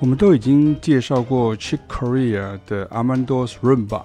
[0.00, 4.02] 我们都已经介绍过 Chick Corea 的 Armando's Rumba，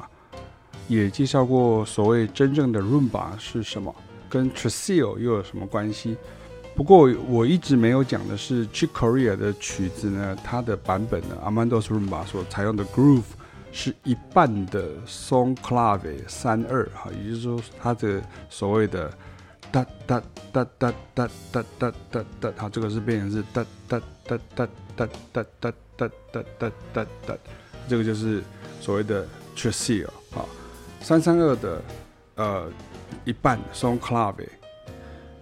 [0.87, 3.93] 也介绍过所谓真正的 Rumba 是什么，
[4.29, 6.15] 跟 t r a s i l 又有什么关系？
[6.73, 13.23] 不过我一直没有讲的是 Chick Corea 的曲子呢，它的版本呢 Armando's Rumba 所采用的 groove
[13.71, 19.11] 是一半的 son clave 三二哈，也就是说它的所谓的
[19.71, 20.21] 哒哒
[20.51, 25.73] 哒哒哒哒哒哒哒，好，这个是变成是哒哒哒哒哒哒哒。
[25.99, 27.37] 哒哒哒哒哒，
[27.89, 28.41] 这个就是
[28.79, 30.47] 所谓的 Tresillo 啊，
[31.01, 31.81] 三三二的
[32.35, 32.71] 呃
[33.25, 34.47] 一半 son clave，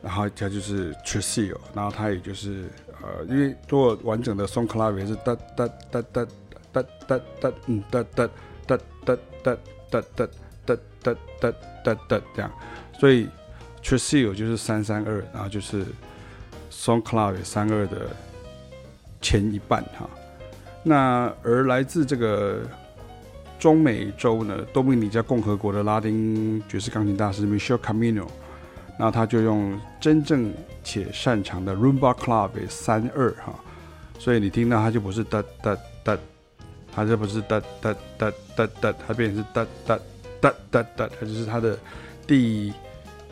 [0.02, 2.72] 然后它就是 Tresillo，然后它也就是
[3.04, 6.26] 呃，因为做完整的 son clave 是哒哒哒哒
[6.82, 8.30] 哒哒哒嗯哒哒
[8.66, 9.58] 哒哒哒
[9.92, 10.28] 哒哒
[10.64, 11.54] 哒哒哒
[11.84, 12.52] 哒哒这样，
[13.00, 13.28] 所以
[13.84, 15.86] Tresillo 就是三三二，然后就是
[16.72, 18.08] song club 三二的
[19.22, 20.10] 前一半哈。
[20.84, 22.62] 那而来自这个
[23.60, 28.28] 中美洲呢，多米尼加共和国的拉丁爵士钢琴大师 Michel Camino，
[29.00, 30.54] 那他就用真正
[30.84, 33.54] 且擅长的 Rumba club 三二哈，
[34.20, 36.18] 所以你听到他就不是哒哒哒，
[36.98, 40.00] 它这不是哒哒哒哒哒，它变成是哒哒
[40.42, 41.78] 哒哒哒，它就是它的
[42.26, 42.74] 第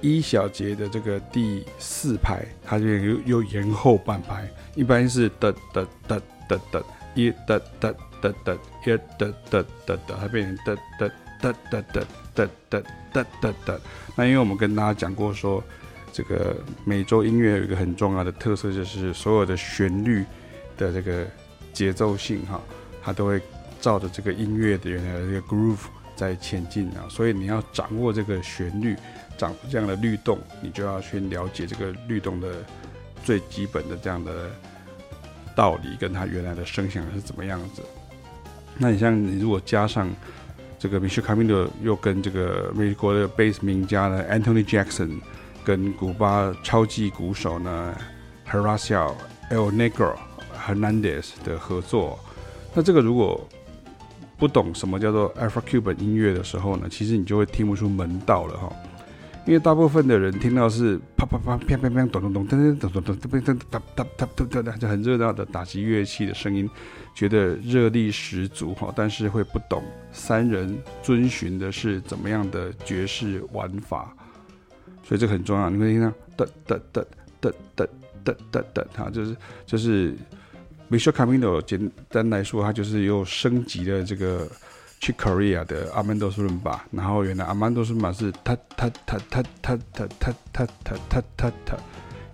[0.02, 6.84] 一小节的这个第四拍，它就又又延后半拍，一般是哒哒哒哒哒。
[7.16, 8.54] 一哒哒哒哒，
[8.86, 11.10] 一哒哒哒哒，它变成哒哒
[11.42, 12.06] 哒哒哒
[12.36, 13.80] 哒哒哒哒哒。
[14.16, 15.64] 那因为我们跟大家讲过说，
[16.12, 20.26] 这个美洲音乐有一个很重要的特色，就是所有的旋律
[20.78, 21.26] 的这个
[21.72, 22.62] 节奏性哈，
[23.06, 23.40] 它都会
[23.80, 27.06] 照着这个音乐的原来的这个 groove 在前进啊。
[27.08, 28.98] 所以你要掌握这个旋律，
[29.38, 32.50] 掌握这样的律动，你就要去了解这个律动的
[33.24, 34.50] 最基本的这样的。
[35.56, 37.82] 道理跟它原来的声响是怎么样子？
[38.78, 40.14] 那你像你如果加上
[40.78, 45.22] 这个 Michel Camino 又跟这个美国的贝斯名家呢 Anthony Jackson，
[45.64, 47.96] 跟古巴超级鼓手呢
[48.52, 49.14] Horacio
[49.50, 50.18] El Negro
[50.68, 52.20] Hernandez 的合作，
[52.76, 53.48] 那这个如果
[54.38, 58.72] 不懂什么叫做 Afro-Cuban 音乐的时候呢，其实你就会听不出门道了哈。
[59.46, 66.68] 因为大部分的人听到是啪啪啪、啪啪啪、咚咚咚、噔噔咚咚咚、噔噔哒哒哒哒哒，就很热闹的打击乐器的声音，
[67.14, 74.14] 觉得热力十足哈，但是会不懂三人遵循的是怎么样的爵士玩法，
[75.04, 75.70] 所以这个很重要。
[75.70, 77.06] 你会听到噔噔噔
[77.40, 77.88] 噔噔
[78.26, 79.38] 噔噔噔，哈，就是
[79.68, 80.16] 就是
[80.90, 84.48] Michel Camino 简单来说，它就是又升级了这个。
[85.02, 90.66] 去 Korea 的 Armando's Rumba，然后原来 Armando's Rumba 是他他他他他他他他
[91.10, 91.78] 他他他，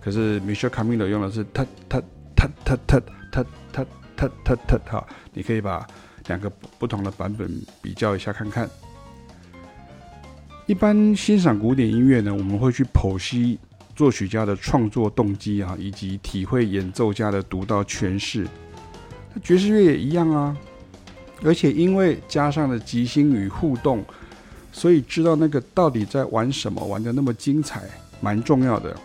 [0.00, 2.00] 可是 Michel Camino 用的是他他
[2.34, 3.84] 他他他他他
[4.16, 5.86] 他他他哈，你可以把
[6.28, 6.48] 两个
[6.78, 7.50] 不同的版本
[7.82, 8.70] 比较一下看看。
[10.66, 13.58] 一般欣赏古典音乐呢，我们会去剖析
[13.94, 18.46] 作曲家的创作动机啊，以及体会演奏家的独到诠释。
[19.34, 20.56] 那爵士乐也一样啊。
[21.44, 24.04] 而且因为加上了即兴与互动，
[24.70, 27.82] 所以知道那个到底在玩什么，玩得那么精彩，
[28.20, 28.96] 蛮重要的。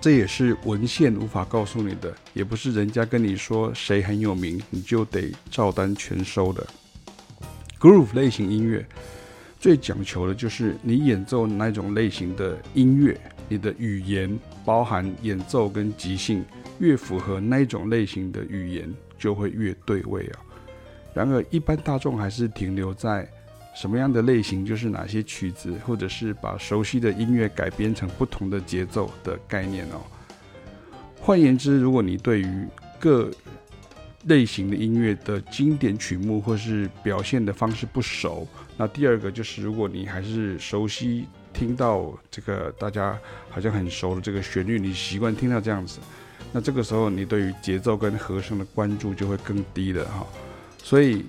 [0.00, 6.64] 这也是文献无法告诉你的，也不是人家跟你说谁很有名，你就得照单全收的。
[7.80, 8.86] Groove 类型音乐
[9.58, 16.44] 最讲求的就是你演奏哪种类型的音乐，你的语言包含演奏跟即兴，
[16.78, 20.38] 越符合那种类型的语言，就会越对位啊。
[21.12, 23.28] 然而，一般大众还是停留在
[23.74, 30.00] 什么样的类型，就是哪些曲子，或者是把熟悉的音乐改编成不同的节奏的概念哦。
[31.18, 32.66] 换言之，如果你对于
[33.00, 33.28] 各
[34.26, 38.46] 类型的音乐的经典曲目或是表现的方式不熟，
[38.76, 41.26] 那第二个就是，如果你还是熟悉
[41.60, 43.18] 听到这个大家
[43.50, 45.98] 好像很熟的这个旋律，你习惯听到这样子，
[46.52, 50.26] 那这个时候你对于节奏跟和声的关注就会更低了哈。
[50.82, 51.22] 所以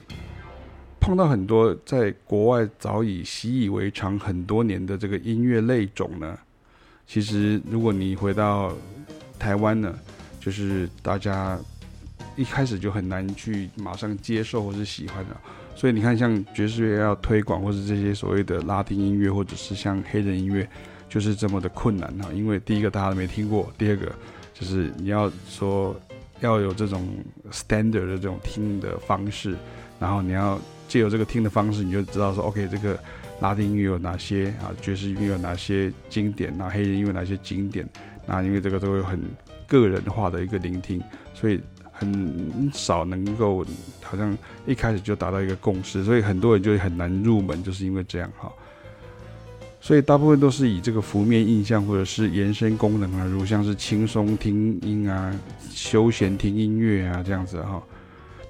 [1.01, 6.39] 碰到很多在国外早已习以为常很多年的这个音乐类种呢，
[7.05, 8.73] 其实如果你回到
[9.37, 9.93] 台湾呢，
[10.39, 11.59] 就是大家
[12.35, 15.35] 一开始就很难去马上接受或是喜欢的。
[15.75, 20.67] 所以你看，像爵士乐要推广，或是这些所谓的拉丁音乐，或者是像黑人音乐，
[21.09, 22.29] 就是这么的困难哈。
[22.33, 24.11] 因为第一个大家都没听过，第二个
[24.53, 25.95] 就是你要说。
[26.41, 27.07] 要有这种
[27.51, 29.55] standard 的这种听的方式，
[29.99, 32.99] 然后你要借由这个听的方式，你就知道说，OK，这个
[33.39, 37.87] 拉丁音乐有哪些啊，爵士音乐有哪些经典，那黑人音乐哪些经典，
[38.25, 39.21] 那因为这个都有很
[39.67, 40.99] 个人化的一个聆听，
[41.35, 41.61] 所以
[42.01, 43.63] 很少能够
[44.01, 48.51] 好像一开始就达到一个共识，所以很多人就很难入门，就是因为这样哈。
[49.79, 55.31] 所以大部分都是以这个负面印象或者是延伸功能啊，如像是轻松听音啊、
[55.69, 57.81] 休闲听音乐啊这样子哈。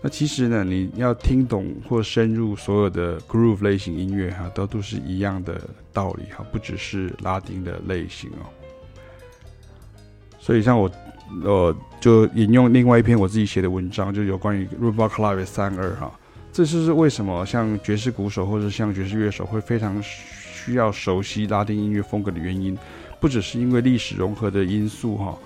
[0.01, 5.61] 那其实呢，你要听懂或深入所有的 groove 类型音乐哈，都都是一样的
[5.91, 8.47] 道理哈，不只是拉丁的类型哦。
[10.39, 10.89] 所以像我，
[11.43, 16.11] 呃，就引用另外一篇我自己写的文章，就有关于 Rumba Clave 三二哈，
[16.51, 22.77] 这就是为什么像爵士鼓手或者像爵士乐手会非常需要熟悉拉丁音乐风格的原因，
[23.19, 25.37] 不只是因为历史融合的因素哈，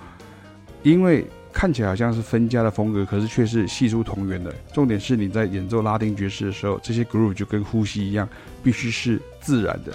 [0.84, 1.26] 因为。
[1.58, 4.54] 看起来好像是分家的风格，可是却是系出同源的。
[4.74, 8.28] 重点是你在演奏拉丁爵士的时候，这些 groove 就跟呼吸一样，
[8.62, 9.94] 必须是自然的。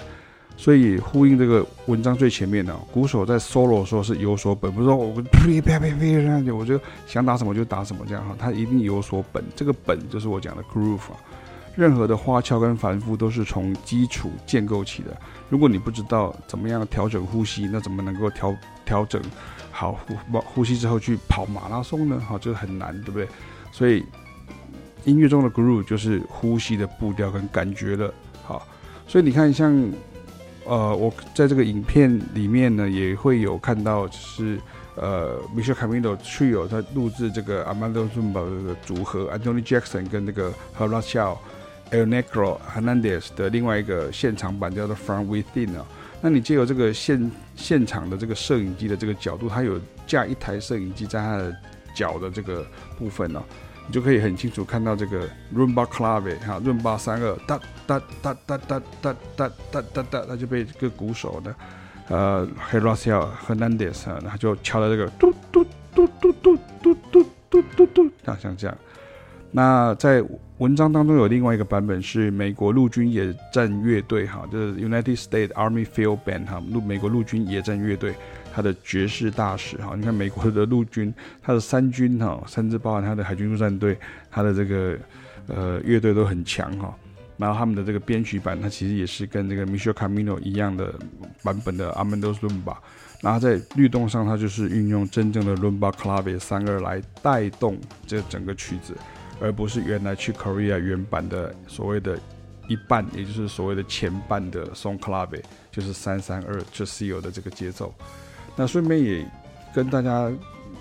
[0.57, 9.43] 所以呼应这个文章最前面的，鼓手在 solo 的时候是有所本，不是说我呸呸呸呸这样子，我就想打什么就打什么这样哈，他一定有所本。
[9.55, 11.17] 这个本就是我讲的 groove 啊。
[11.73, 15.15] 任何的花俏跟繁复都是从基础建构起的。
[15.49, 18.55] 如果你不知道怎么样调整呼吸，那怎么能够调
[18.85, 19.21] 调整？
[19.71, 22.21] 好呼呼吸之后去跑马拉松呢？
[22.27, 23.25] 好，这个很难，对不对？
[23.71, 24.03] 所以
[25.05, 28.13] 音乐中的 groove 就是呼吸的步调跟感觉了。
[28.43, 28.67] 好，
[29.07, 29.73] 所以你看，像
[30.65, 34.59] 呃，我在这个影片里面呢，也会有看到，就是
[34.95, 41.37] 呃，Michele Camilo Trio 他录制这个 Armando Zumba 的组合，Anthony Jackson 跟那个 Horacio
[41.91, 45.85] El Negro Hernandez 的另外一个现场版叫做 From Within 啊。
[46.21, 51.55] 那你借由这个现现场的这个摄影机的这个角度，它有架一台摄影机在它的
[51.95, 52.63] 脚的这个
[52.97, 53.41] 部分哦，
[53.91, 61.55] 就可以很清楚看到这个 Rumba Clave 哈，Rumba 三二哒哒哒哒哒哒哒哒哒哒，它就被这个鼓手的
[62.07, 68.77] 呃 Horacio Hernandez 啊，他就敲了这个嘟嘟嘟嘟嘟嘟嘟嘟嘟嘟，像像这样。
[69.53, 70.23] 那在
[70.59, 78.13] 文章当中有另外一个版本是美国陆军野战乐队哈，就是 United States Army Field Band 哈，陆美国陆军野战乐队，
[78.53, 83.97] 它的爵士大使哈，你看美国的陆军，它的三军哈，甚至包含它的海军陆战队，
[84.29, 84.97] 它的这个
[85.47, 86.95] 呃乐队都很强哈。
[87.37, 90.93] 然后他们的这个编曲版，它其实也是跟这个 Michel Camino 一样的
[91.41, 92.75] 版本的 Armando Rumba。
[93.21, 98.95] 然后在律动上，它就是运用真正的 Rumba Clave 三二来带动这整个曲子。
[99.39, 102.15] 而不是原来去 Korea 原版的所谓的
[102.67, 107.91] 一半，也就是所谓的前半的 Song Clave，就是三三二 Tresillo 的这个节奏。
[108.55, 109.25] 那顺便也
[109.73, 110.31] 跟大家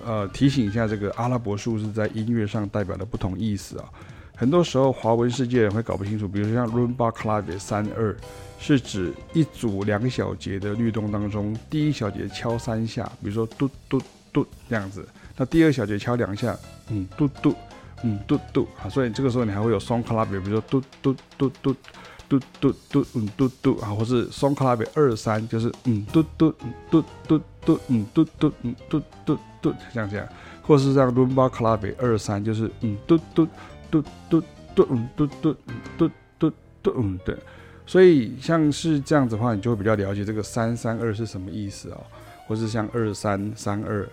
[0.05, 3.85] 呃提醒一下，这个阿拉伯数字在音乐上代表的不同意思啊。
[4.37, 8.17] 很多时候华文世界人会搞不清楚，比如说像 Rumba Clave 三二，
[8.59, 14.01] 是指一组两小节的律动当中，第一小节敲三下，比如说嘟嘟
[14.33, 15.07] 嘟这样子，
[15.37, 16.57] 那第二小节敲两下，
[16.89, 17.55] 嗯，嘟嘟。
[18.03, 21.77] 嗯，嘟嘟啊，所以这个时候你还会有 Son Clave，比如说嘟嘟嘟嘟嘟
[22.31, 30.27] 嘟嘟嘟嗯嘟嘟啊，或是 Son Clave 二三，就是嗯嘟嘟嗯嘟嘟嘟嗯嘟嘟嗯嘟嘟嘟这样这样，
[30.63, 33.47] 或是这样 Rumba Clave 二三，就是嗯嘟嘟
[33.91, 34.41] 嘟嘟
[34.77, 35.57] 嘟嗯嘟嘟
[35.99, 36.53] 嘟嘟
[36.85, 37.37] 嘟嗯对，
[37.85, 41.99] 所以像是这样子的话，你就会比较了解这个三三二是什么意思啊，
[42.47, 44.09] 或是像二三三二。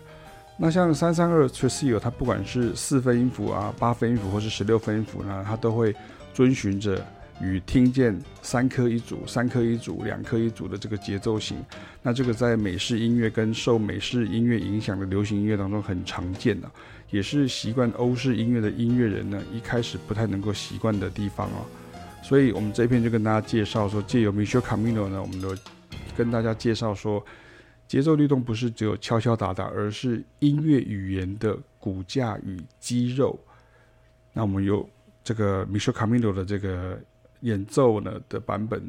[0.59, 5.95] 那像三三二 Tresillo，它不管是四分音符啊、八分音符或是十六分音符呢，它都会
[6.33, 6.99] 遵循着
[7.41, 11.57] 与听见三颗一组、三颗一组、两颗一组的这个节奏型。
[12.01, 16.71] 那这个在美式音乐跟受美式音乐影响的流行音乐当中很常见的，
[17.11, 21.65] 也是习惯欧式音乐的音乐人呢一开始不太能够习惯的地方哦。
[22.23, 25.55] 所以我们这一篇就跟大家介绍说，借由 Michel Camino 呢，我们都
[26.15, 27.23] 跟大家介绍说。
[27.87, 33.39] 节奏律动不是只有敲敲打打，而是音乐语言的骨架与肌肉。
[34.33, 34.85] 那我们有
[35.23, 36.99] 这个 Michel Camino 的这个
[37.41, 38.81] 演奏呢的版本，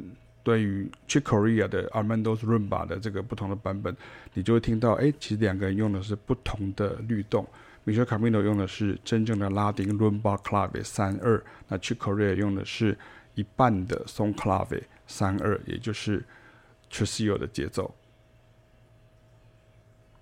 [0.42, 3.94] 对于 Chick Corea 的 Armando's Rumba 的这个不同的版本，
[4.34, 7.46] 你就会听到，哎，其实两个人用的是不同的律动。
[7.86, 12.96] Michel Camino 用的是真正的拉丁 Rumba Clave 三二，那 Chick Corea 用的是
[13.34, 16.22] 一半的 Son Clave 三二，也就是
[16.90, 17.94] Tresillo 的节奏。